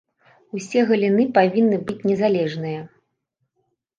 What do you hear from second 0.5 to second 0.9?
Усе